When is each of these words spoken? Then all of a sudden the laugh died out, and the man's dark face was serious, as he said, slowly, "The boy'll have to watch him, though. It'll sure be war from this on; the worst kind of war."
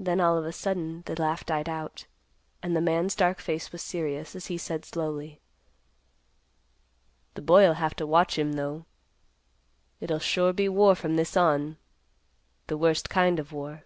Then 0.00 0.20
all 0.20 0.36
of 0.36 0.44
a 0.44 0.50
sudden 0.50 1.04
the 1.06 1.14
laugh 1.14 1.46
died 1.46 1.68
out, 1.68 2.06
and 2.60 2.74
the 2.74 2.80
man's 2.80 3.14
dark 3.14 3.38
face 3.38 3.70
was 3.70 3.82
serious, 3.82 4.34
as 4.34 4.46
he 4.46 4.58
said, 4.58 4.84
slowly, 4.84 5.40
"The 7.34 7.40
boy'll 7.42 7.74
have 7.74 7.94
to 7.98 8.04
watch 8.08 8.36
him, 8.36 8.54
though. 8.54 8.84
It'll 10.00 10.18
sure 10.18 10.52
be 10.52 10.68
war 10.68 10.96
from 10.96 11.14
this 11.14 11.36
on; 11.36 11.76
the 12.66 12.76
worst 12.76 13.08
kind 13.08 13.38
of 13.38 13.52
war." 13.52 13.84